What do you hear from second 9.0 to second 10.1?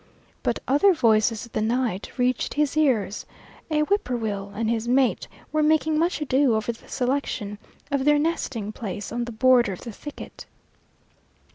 on the border of the